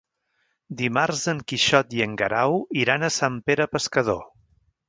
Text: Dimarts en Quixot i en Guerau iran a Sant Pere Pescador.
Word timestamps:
Dimarts 0.79 1.21
en 1.33 1.43
Quixot 1.53 1.93
i 1.99 2.03
en 2.07 2.17
Guerau 2.21 2.57
iran 2.85 3.09
a 3.09 3.13
Sant 3.19 3.39
Pere 3.51 3.73
Pescador. 3.77 4.23